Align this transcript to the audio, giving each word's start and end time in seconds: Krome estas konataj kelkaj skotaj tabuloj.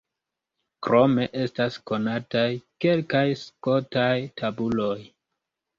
Krome 0.87 1.25
estas 1.43 1.77
konataj 1.91 2.43
kelkaj 2.87 3.25
skotaj 3.45 4.13
tabuloj. 4.43 4.95